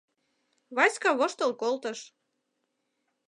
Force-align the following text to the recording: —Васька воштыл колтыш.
—Васька 0.75 1.11
воштыл 1.17 1.51
колтыш. 1.61 1.99